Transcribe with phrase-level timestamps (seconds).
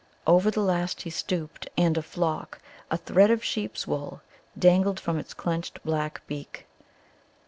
[0.25, 2.59] Over the last he stooped, and a flock,
[2.89, 4.23] a thread of sheep's wool
[4.57, 6.65] dangled from its clenched black beak.